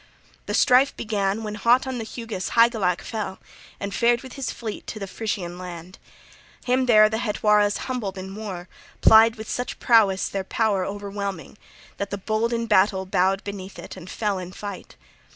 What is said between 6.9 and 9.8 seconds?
the Hetwaras humbled in war, plied with such